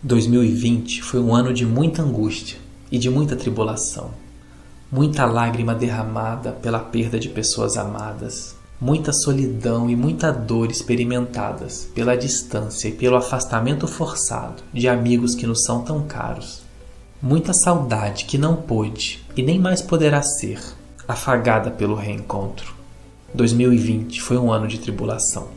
[0.00, 2.56] 2020 foi um ano de muita angústia
[2.88, 4.10] e de muita tribulação.
[4.92, 12.16] Muita lágrima derramada pela perda de pessoas amadas, muita solidão e muita dor experimentadas pela
[12.16, 16.62] distância e pelo afastamento forçado de amigos que nos são tão caros.
[17.20, 20.60] Muita saudade que não pôde e nem mais poderá ser
[21.08, 22.72] afagada pelo reencontro.
[23.34, 25.48] 2020 foi um ano de tribulação.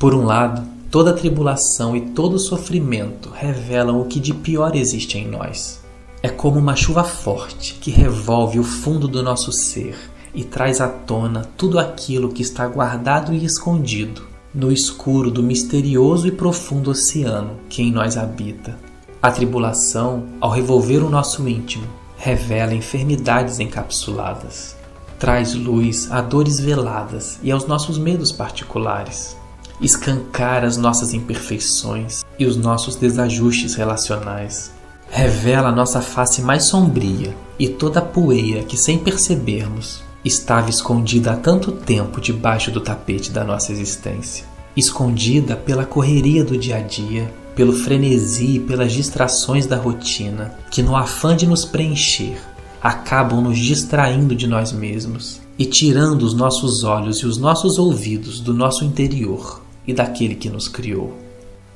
[0.00, 5.28] Por um lado, Toda tribulação e todo sofrimento revelam o que de pior existe em
[5.28, 5.82] nós.
[6.22, 9.94] É como uma chuva forte que revolve o fundo do nosso ser
[10.34, 14.22] e traz à tona tudo aquilo que está guardado e escondido
[14.54, 18.78] no escuro do misterioso e profundo oceano que em nós habita.
[19.20, 24.74] A tribulação, ao revolver o nosso íntimo, revela enfermidades encapsuladas,
[25.18, 29.37] traz luz a dores veladas e aos nossos medos particulares
[29.80, 34.72] escancara as nossas imperfeições e os nossos desajustes relacionais.
[35.10, 41.32] Revela a nossa face mais sombria e toda a poeira que, sem percebermos, estava escondida
[41.32, 44.44] há tanto tempo debaixo do tapete da nossa existência.
[44.76, 50.82] Escondida pela correria do dia a dia, pelo frenesi e pelas distrações da rotina, que,
[50.82, 52.38] no afã de nos preencher,
[52.80, 58.38] acabam nos distraindo de nós mesmos e tirando os nossos olhos e os nossos ouvidos
[58.38, 61.16] do nosso interior e daquele que nos criou.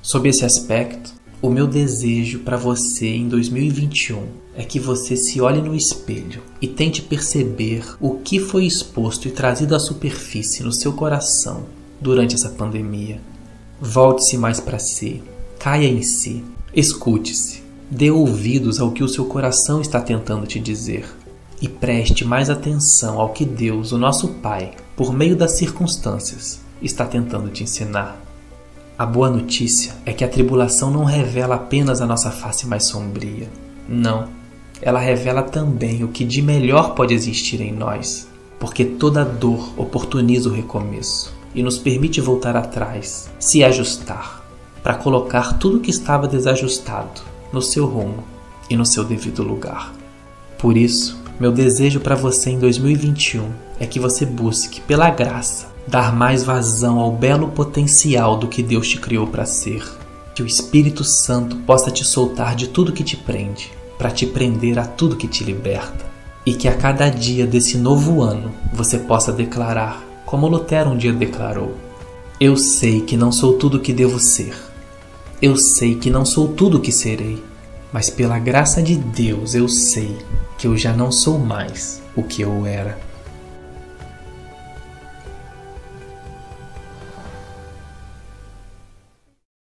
[0.00, 1.12] Sob esse aspecto,
[1.42, 4.22] o meu desejo para você em 2021
[4.54, 9.32] é que você se olhe no espelho e tente perceber o que foi exposto e
[9.32, 11.64] trazido à superfície no seu coração
[12.00, 13.20] durante essa pandemia.
[13.80, 15.22] Volte-se mais para si,
[15.58, 21.06] caia em si, escute-se, dê ouvidos ao que o seu coração está tentando te dizer
[21.60, 27.04] e preste mais atenção ao que Deus, o nosso Pai, por meio das circunstâncias, está
[27.04, 28.20] tentando te ensinar.
[28.98, 33.48] A boa notícia é que a tribulação não revela apenas a nossa face mais sombria.
[33.86, 34.28] Não,
[34.80, 38.26] ela revela também o que de melhor pode existir em nós,
[38.58, 44.42] porque toda dor oportuniza o recomeço e nos permite voltar atrás, se ajustar,
[44.82, 47.22] para colocar tudo que estava desajustado
[47.52, 48.24] no seu rumo
[48.68, 49.92] e no seu devido lugar.
[50.58, 56.14] Por isso, meu desejo para você em 2021 é que você busque, pela graça, dar
[56.14, 59.84] mais vazão ao belo potencial do que Deus te criou para ser.
[60.34, 64.78] Que o Espírito Santo possa te soltar de tudo que te prende, para te prender
[64.78, 66.04] a tudo que te liberta.
[66.44, 71.12] E que a cada dia desse novo ano você possa declarar, como Lutero um dia
[71.12, 71.74] declarou:
[72.38, 74.54] Eu sei que não sou tudo o que devo ser.
[75.40, 77.42] Eu sei que não sou tudo o que serei.
[77.92, 80.16] Mas pela graça de Deus eu sei
[80.58, 83.05] que eu já não sou mais o que eu era.